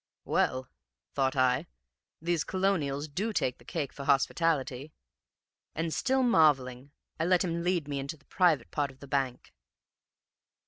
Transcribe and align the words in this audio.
'Well,' 0.25 0.67
thought 1.13 1.35
I, 1.35 1.67
'these 2.19 2.43
Colonials 2.43 3.07
do 3.07 3.31
take 3.31 3.59
the 3.59 3.63
cake 3.63 3.93
for 3.93 4.05
hospitality!' 4.05 4.93
And, 5.75 5.93
still 5.93 6.23
marvelling, 6.23 6.89
I 7.19 7.25
let 7.25 7.43
him 7.43 7.61
lead 7.61 7.87
me 7.87 7.99
into 7.99 8.17
the 8.17 8.25
private 8.25 8.71
part 8.71 8.89
of 8.89 8.99
the 8.99 9.05
bank. 9.07 9.53